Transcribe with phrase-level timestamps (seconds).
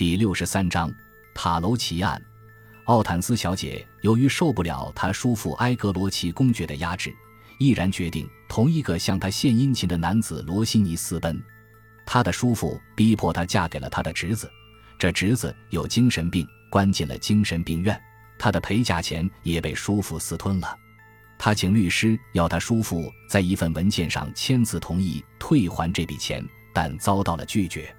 [0.00, 0.90] 第六十三章
[1.34, 2.18] 塔楼奇案。
[2.84, 7.14] 奥坦斯小姐由于受不了她叔父埃格罗奇公爵的压制，
[7.58, 11.38] 毅然决定同一个向她献殷勤的男子罗西尼私奔。
[12.06, 14.50] 她的叔父逼迫她嫁给了他的侄子，
[14.98, 18.00] 这侄子有精神病，关进了精神病院。
[18.38, 20.74] 她的陪嫁钱也被叔父私吞了。
[21.38, 26.42] 她请律师要她叔父在一份文件上签字同意退还这笔钱，
[26.72, 27.94] 但遭到了拒绝。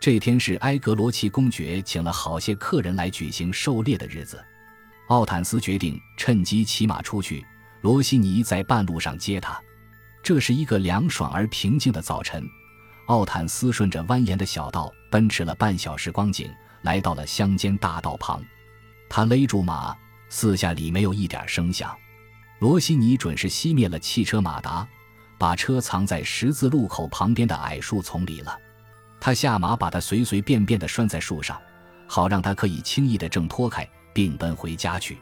[0.00, 4.44] 这天是埃格罗奇公爵请了好些客人来举行狩猎的日子，
[5.08, 7.44] 奥坦斯决定趁机骑马出去。
[7.80, 9.58] 罗西尼在半路上接他。
[10.22, 12.46] 这是一个凉爽而平静的早晨，
[13.06, 16.50] 奥坦斯顺着蜿蜒的小道奔驰了半小时光景，
[16.82, 18.42] 来到了乡间大道旁。
[19.08, 19.94] 他勒住马，
[20.30, 21.94] 四下里没有一点声响。
[22.58, 24.86] 罗西尼准是熄灭了汽车马达，
[25.36, 28.58] 把车藏在十字路口旁边的矮树丛里了。
[29.24, 31.58] 他下马，把他随随便便地拴在树上，
[32.06, 35.18] 好让他可以轻易地挣脱开，并奔回家去。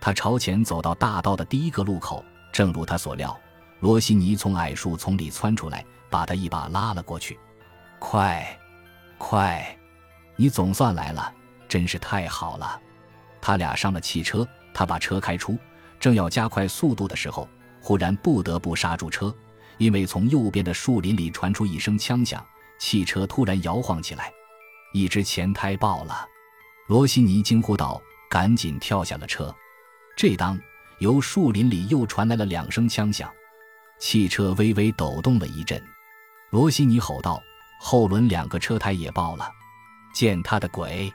[0.00, 3.36] 他朝前走到大道的第一个路口，正如他所料，
[3.80, 7.36] 罗西尼从矮树丛里窜出来，把他一把拉了过去。
[7.98, 8.46] “快，
[9.18, 9.76] 快，
[10.36, 11.34] 你总算来了，
[11.68, 12.80] 真是太好了！”
[13.42, 15.58] 他俩上了汽车，他把车开出，
[15.98, 17.48] 正要加快速度的时候，
[17.80, 19.34] 忽然不得不刹住车，
[19.78, 22.40] 因为从右边的树林里传出一声枪响。
[22.82, 24.32] 汽车突然摇晃起来，
[24.92, 26.26] 一只前胎爆了。
[26.88, 29.54] 罗西尼惊呼道：“赶紧跳下了车。”
[30.18, 30.58] 这当，
[30.98, 33.32] 由树林里又传来了两声枪响，
[34.00, 35.80] 汽车微微抖动了一阵。
[36.50, 37.40] 罗西尼吼道
[37.80, 39.48] ：“后轮两个车胎也爆了！
[40.12, 41.10] 见他的鬼！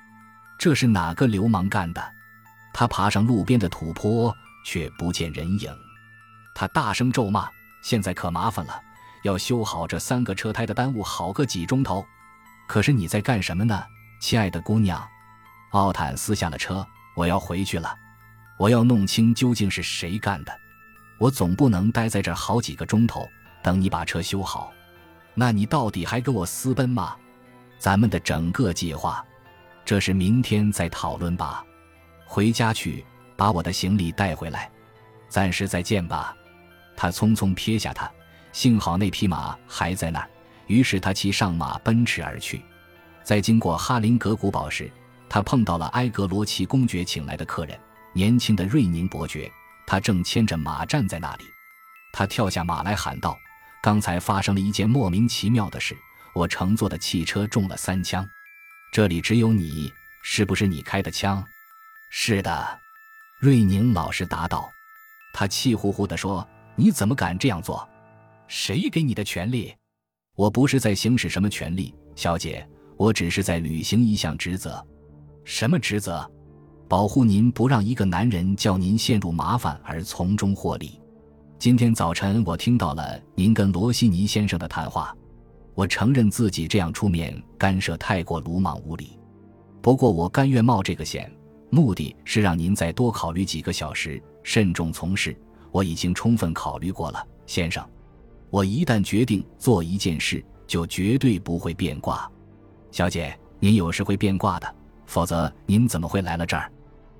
[0.57, 2.01] 这是哪个流氓干的？”
[2.73, 4.33] 他爬上路边的土坡，
[4.65, 5.69] 却不见人影。
[6.55, 7.49] 他大声咒骂
[7.83, 8.81] ：“现在可麻烦了！”
[9.27, 12.03] 要修好这三个车胎的耽误好个几钟头，
[12.65, 13.83] 可是你在干什么呢，
[14.21, 15.05] 亲爱的姑娘？
[15.71, 17.93] 奥坦斯下了车，我要回去了，
[18.57, 20.59] 我要弄清究竟是谁干的。
[21.19, 23.27] 我总不能待在这好几个钟头
[23.61, 24.71] 等你把车修好。
[25.33, 27.15] 那你到底还跟我私奔吗？
[27.77, 29.23] 咱们的整个计划，
[29.83, 31.65] 这是明天再讨论吧。
[32.25, 34.71] 回家去，把我的行李带回来。
[35.27, 36.33] 暂时再见吧。
[36.95, 38.09] 他匆匆撇下他。
[38.57, 40.27] 幸好那匹马还在那儿，
[40.65, 42.59] 于是他骑上马奔驰而去。
[43.23, 44.91] 在经过哈林格古堡时，
[45.29, 47.79] 他碰到了埃格罗奇公爵请来的客人，
[48.13, 49.47] 年轻的瑞宁伯爵。
[49.85, 51.43] 他正牵着马站在那里。
[52.11, 53.37] 他跳下马来喊道
[53.79, 55.95] ：“刚才发生了一件莫名其妙的事，
[56.33, 58.27] 我乘坐的汽车中了三枪。
[58.91, 61.45] 这里只有你，是不是你开的枪
[62.09, 62.79] ？”“是的。”
[63.37, 64.67] 瑞宁老实答道。
[65.31, 67.87] 他气呼呼地说：“你怎么敢这样做？”
[68.47, 69.73] 谁给你的权利？
[70.35, 72.65] 我不是在行使什么权利，小姐，
[72.95, 74.83] 我只是在履行一项职责。
[75.43, 76.29] 什么职责？
[76.87, 81.01] 保护您不让一个男人叫您陷入麻烦而从中获利。
[81.59, 85.13] 今天早晨我听到了您跟罗西尼先生的谈话，
[85.73, 89.19] 我承认自己这样出面干涉太过鲁莽无礼。
[89.81, 91.29] 不过我甘愿冒这个险，
[91.69, 95.35] 目的是让您再多考虑几个小时，慎重从事。
[95.71, 97.85] 我已经充分考虑过了，先生。
[98.49, 102.29] 我一旦决定做一件事，就绝对不会变卦。
[102.91, 104.75] 小姐，您有时会变卦的，
[105.05, 106.71] 否则您怎么会来了这儿？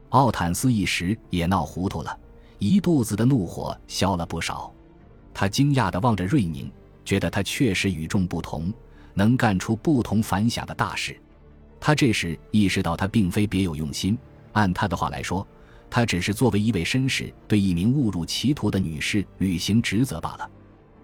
[0.10, 2.18] 奥坦斯一时也闹糊涂了，
[2.60, 4.74] 一肚子的怒火消了不少。
[5.34, 6.72] 他惊讶地望着瑞宁，
[7.04, 8.74] 觉得他确实与众不同，
[9.14, 11.20] 能干出不同凡响的大事。
[11.80, 14.18] 他这时意识到，他并非别有用心。
[14.54, 15.46] 按他的话来说，
[15.90, 20.50] 他只是作为一位绅士，对一名误入歧途的女士履行职责罢了。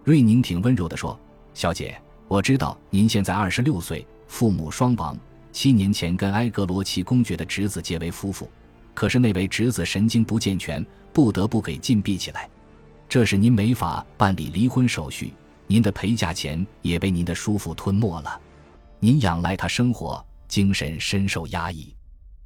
[0.03, 1.17] 瑞宁挺温柔地说
[1.55, 1.97] ：“小姐，
[2.27, 5.17] 我知道您现在二十六岁，父母双亡，
[5.53, 8.49] 七年前跟埃格罗奇公爵的侄子结为夫妇。
[8.93, 12.49] 可是那位侄子神经不健全，不得不给禁闭起来，
[13.07, 15.31] 这是您没法办理离婚手续。
[15.67, 18.41] 您的陪嫁钱也被您的叔父吞没了，
[18.99, 21.95] 您仰赖他生活，精神深受压抑。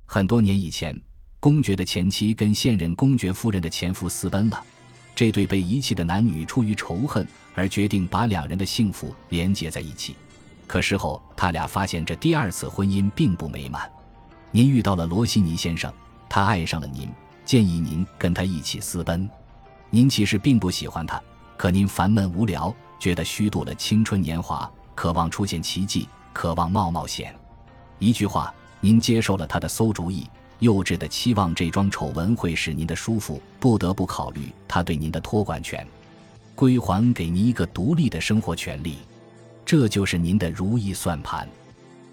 [0.06, 0.96] 很多年以前，
[1.40, 4.64] 公爵的前妻跟现任公爵夫人的前夫私奔了。”
[5.18, 10.16] 这对被遗弃的男女出于仇恨而决定把两人的幸福连结在一起，
[10.68, 13.92] 可事后他俩发现这第二次婚姻并不美满。
[14.52, 15.92] 您遇到了罗西尼先生，
[16.30, 17.10] 他爱上了您，
[17.44, 19.28] 建议您跟他一起私奔。
[19.90, 21.20] 您其实并不喜欢他，
[21.58, 27.36] 可您烦闷无聊，觉得虚度了青春年华，渴望出现奇迹，渴望冒冒险。
[27.98, 30.30] 一句话，您接受了他的馊主意。
[30.60, 35.86] 幼稚的期望，这桩丑闻会使您的叔父不得不考虑他对您的托管权，
[36.56, 38.98] 归还给您一个独立的生活权利，
[39.66, 41.48] 这就是您的如意算盘。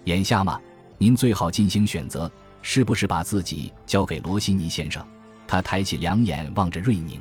[0.03, 0.59] 眼下嘛，
[0.97, 2.31] 您最好进行选择，
[2.61, 5.03] 是不是把自己交给罗西尼先生？”
[5.47, 7.19] 他抬起两眼望着瑞宁，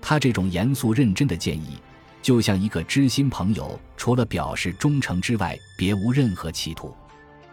[0.00, 1.76] 他这种严肃认真的建议，
[2.22, 6.94] 就像一个知心朋友，除了表示忠诚之外，别无任何企图。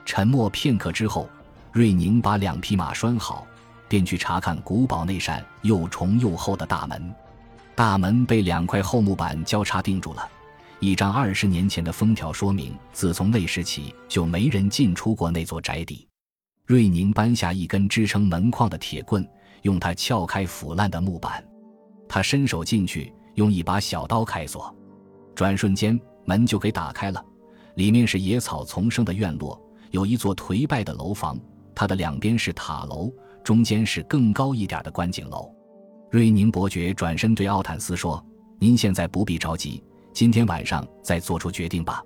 [0.05, 1.27] 沉默片刻之后，
[1.75, 3.45] 瑞宁把两匹马拴好，
[3.89, 7.13] 便去查看古堡那扇又重又厚的大门。
[7.75, 10.25] 大门被两块厚木板交叉钉住了，
[10.79, 16.07] 一张二十年前的封条说明，自从那时起就没人进出过那座宅邸。
[16.65, 19.27] 瑞宁搬下一根支撑门框的铁棍。
[19.63, 21.43] 用它撬开腐烂的木板，
[22.07, 24.73] 他伸手进去，用一把小刀开锁，
[25.33, 27.21] 转瞬间门就给打开了。
[27.73, 31.35] 里面是野草丛生的院落，有一座颓败的楼房，
[31.75, 33.11] 它的两边是塔楼，
[33.43, 35.53] 中间是更高一点的观景楼。
[36.09, 38.23] 瑞宁伯爵转身对奥坦斯说
[38.57, 39.83] ：“您现在不必着急，
[40.13, 42.01] 今天晚上再做出决定吧。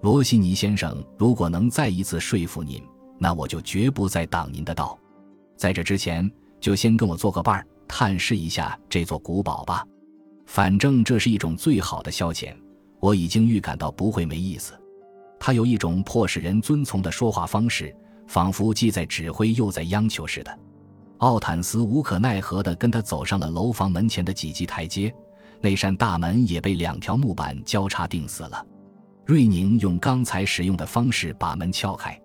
[0.00, 2.82] 罗西尼先生如果能再一次说服您，
[3.18, 4.98] 那我就绝不再挡您的道。
[5.56, 6.28] 在这之前。”
[6.62, 9.84] 就先跟我做个伴儿，探视一下这座古堡吧。
[10.46, 12.54] 反正这是一种最好的消遣。
[13.00, 14.72] 我已经预感到不会没意思。
[15.40, 17.92] 他有一种迫使人遵从的说话方式，
[18.32, 20.58] 仿佛既在指挥又在央求似的。
[21.18, 25.14] 奥坦斯无可奈何地跟他走上了楼房门前的几级台阶，
[25.60, 28.66] 那扇大门也被两条木板交叉钉死了。
[29.26, 32.18] 瑞宁用刚才使用的方式把门撬开，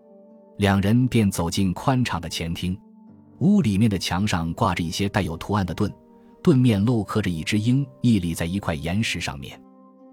[0.59, 2.79] 两人便走进宽敞的前厅。
[3.39, 5.93] 屋里面的墙上挂着一些带有图案的盾，
[6.41, 9.61] 盾面镂刻着一只鹰屹立在一块岩石上面。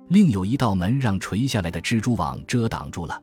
[0.08, 3.17] 另有一道门让垂下来的蜘蛛网遮挡住了，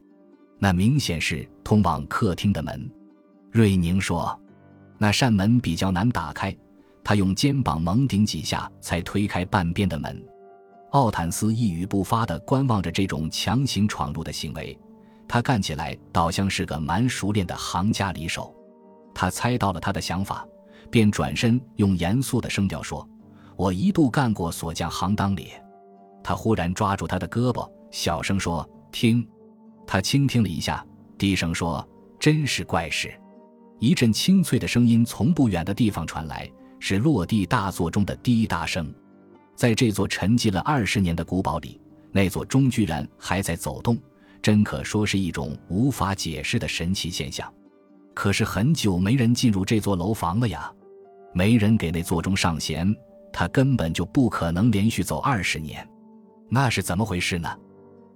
[0.64, 2.88] 那明显是通往客厅的门。
[3.52, 4.40] 瑞宁说
[5.00, 6.56] ：“那扇门比较难打开。”
[7.04, 10.24] 他用肩膀猛顶几下才推开半边的门。
[10.92, 14.78] 奥坦斯一语不发地观望着这种强行闯入的行为，
[15.28, 18.56] 他看起来倒像是个蛮熟练的行家里手。
[19.16, 20.46] 他猜到了他的想法，
[20.92, 23.06] 便转身用严肃的声调说
[23.58, 25.50] ：“我一度干过锁匠行当里。”
[26.24, 28.64] 他忽然抓住他的胳膊，小声说
[28.94, 29.28] ：“听。”
[29.92, 30.82] 他倾听了一下，
[31.18, 31.86] 低声说
[32.18, 33.14] ：“真是怪事。”
[33.78, 36.50] 一阵清脆的声音从不远的地方传来，
[36.80, 38.90] 是落地大作中的滴答声。
[39.54, 41.78] 在这座沉寂了二十年的古堡里，
[42.10, 44.00] 那座钟居然还在走动，
[44.42, 47.54] 真可说是一种无法解释的神奇现象。
[48.14, 50.72] 可是很久没人进入这座楼房了呀，
[51.34, 52.96] 没人给那座钟上弦，
[53.34, 55.86] 他根本就不可能连续走二十年，
[56.50, 57.54] 那是怎么回事呢？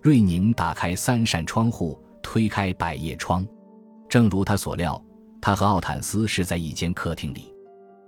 [0.06, 3.44] 瑞宁打开三扇窗户，推开百叶窗，
[4.07, 5.04] 正如他所料，
[5.42, 7.52] 他和奥坦斯是在一间客厅里，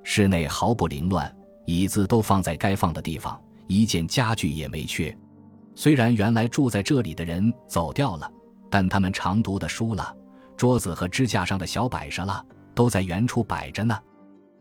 [0.04, 1.36] 室内毫不凌乱，
[1.66, 5.12] 椅子都放在该放的地方，一件家具也没缺。
[5.74, 8.32] 虽然原来住在这里的人走掉了，
[8.70, 10.16] 但他们常读的书了。
[10.56, 12.46] 桌子和支架上的小摆设了，
[12.76, 13.98] 都在原处摆着呢。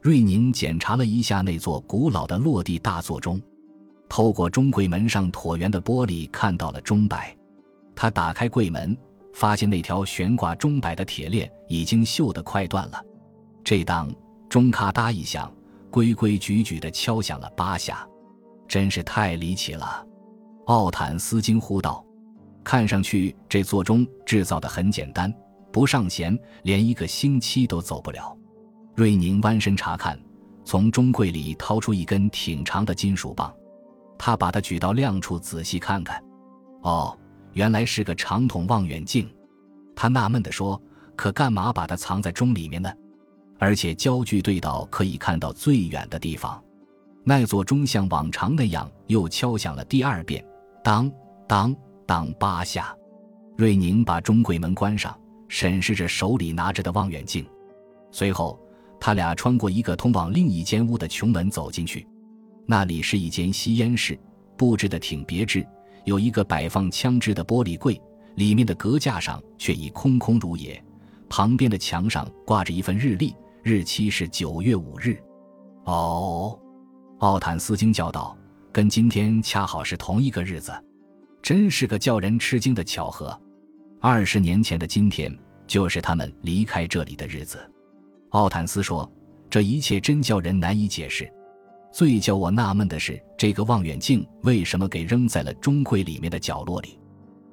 [0.01, 3.39] 瑞宁检查了一下那座古老的落地大座钟，
[4.09, 7.37] 透过钟柜门上椭圆的玻璃看到了钟摆。
[7.95, 8.97] 他打开柜门，
[9.33, 13.03] 发现那条悬挂钟摆的铁链已经锈得快断了。
[13.65, 14.09] 这当
[14.49, 15.53] 钟咔嗒一响，
[15.91, 18.07] 规规矩矩地敲响了八下，
[18.69, 20.07] 真是太离奇了。
[20.67, 22.05] 奥坦斯惊呼道
[22.63, 25.33] ：“看上去这座钟制造的很简单。”
[25.73, 28.35] 不上弦，连一个星期都走不了。
[28.95, 30.19] 瑞宁弯身查看，
[30.65, 33.53] 从钟柜里掏出一根挺长的金属棒，
[34.19, 36.23] 他把它举到亮处仔细看看。
[36.83, 37.17] 哦，
[37.53, 39.29] 原来是个长筒望远镜。
[39.95, 40.81] 他纳闷地说
[41.17, 42.93] ：“可干嘛把它藏在钟里面呢？
[43.59, 46.63] 而且焦距对到可以看到最远的地方。”
[47.25, 50.45] 那座钟像往常那样又敲响了第二遍，
[50.85, 51.11] 当
[51.49, 51.75] 当
[52.07, 52.95] 当八下。
[53.57, 55.17] 瑞宁把钟柜门关上。
[55.49, 57.47] 审视着手里拿着的望远镜，
[58.11, 58.59] 随后
[58.99, 62.05] 他俩穿过一个通往另一间屋的穹门走进去。
[62.67, 64.19] 那里是一间吸烟室，
[64.57, 65.65] 布置的挺别致，
[66.05, 68.01] 有一个摆放枪支的玻璃柜，
[68.35, 70.83] 里面的隔架上却已空空如也。
[71.29, 75.17] 旁边的墙上挂着一份日历，日期是九月五日。
[75.85, 76.59] 哦，
[77.19, 78.37] 奥坦斯惊叫道
[78.73, 80.73] ：“跟今天恰好是同一个日子，
[81.41, 83.39] 真是个叫人吃惊的巧合。”
[84.01, 87.59] 二十年前的今天，就是他们离开这里的日子。
[88.31, 89.11] 奥坦斯说
[89.49, 91.33] ：“这一切真叫人难以解释。
[91.97, 97.01] 最叫我纳闷的是，这个望远镜为什么给扔在了钟柜里面的角落里？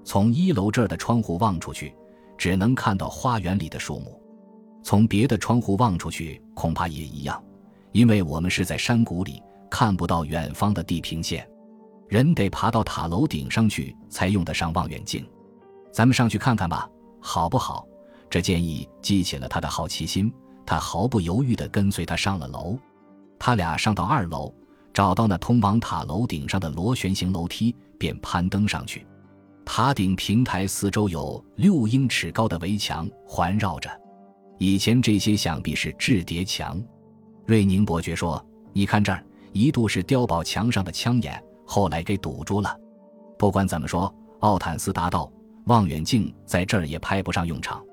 [0.04, 1.96] 从一楼这儿的窗户望出去，
[2.38, 4.12] 只能看到花园里的树木；
[4.84, 7.42] 从别的窗户望出去，恐怕也一样，
[7.94, 11.50] 因为我们是在山谷里，看不到远方的地平线。
[12.10, 15.26] 人得爬到塔楼顶上去，才用得上望远镜。”
[15.90, 16.86] 咱们上去看看吧，
[17.22, 17.88] 好不好？
[18.30, 20.30] 这建议激起了他的好奇心，
[20.66, 22.78] 他毫不犹豫地跟随他上了楼。
[23.46, 24.56] 他俩上到二楼，
[24.94, 29.06] 找到那通往塔楼顶上的螺旋形楼梯，便攀登上去。
[29.66, 33.90] 塔顶平台四周有六英尺高的围墙环绕着，
[34.60, 36.82] 以前这些想必是制叠墙。
[37.46, 39.22] 瑞宁伯爵说：“你看这儿，
[39.52, 42.74] 一度是碉堡墙上的枪眼，后来给堵住了。
[43.38, 44.10] 不管怎么说，
[44.40, 45.30] 奥坦斯答道，
[45.66, 47.84] 望远镜在这儿也派不上用场。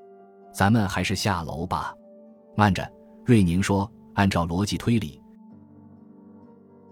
[0.53, 1.93] 咱们还是下楼吧。”
[2.55, 2.89] 慢着，
[3.25, 5.19] 瑞宁说：“按照逻辑推理。”